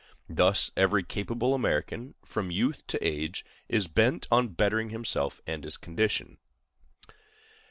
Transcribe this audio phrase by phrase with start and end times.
[0.31, 5.77] Thus every capable American, from youth to age, is bent on bettering himself and his
[5.77, 6.39] condition.